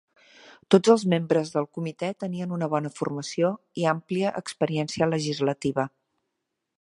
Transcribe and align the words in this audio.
Tots 0.75 0.91
els 0.93 1.03
membres 1.13 1.51
del 1.57 1.67
comitè 1.79 2.09
tenien 2.23 2.55
una 2.57 2.69
bona 2.73 2.93
formació 3.01 3.53
i 3.83 3.87
àmplia 3.95 4.35
experiència 4.43 5.13
legislativa. 5.15 5.89